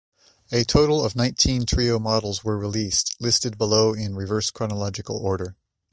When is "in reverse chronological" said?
3.93-5.15